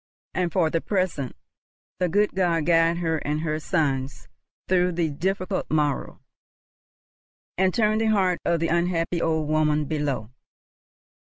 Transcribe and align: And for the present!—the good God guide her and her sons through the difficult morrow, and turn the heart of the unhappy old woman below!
And 0.33 0.51
for 0.51 0.71
the 0.71 0.81
present!—the 0.81 2.09
good 2.09 2.33
God 2.33 2.65
guide 2.65 2.97
her 2.97 3.19
and 3.19 3.41
her 3.41 3.59
sons 3.59 4.27
through 4.67 4.93
the 4.93 5.11
difficult 5.11 5.69
morrow, 5.69 6.19
and 7.55 7.71
turn 7.71 7.99
the 7.99 8.07
heart 8.07 8.39
of 8.43 8.59
the 8.61 8.67
unhappy 8.69 9.21
old 9.21 9.47
woman 9.47 9.85
below! 9.85 10.31